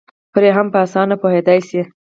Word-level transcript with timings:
پرې 0.33 0.49
هم 0.57 0.67
په 0.73 0.77
اسانه 0.85 1.15
پوهېدی 1.21 1.59
شي 1.67 1.81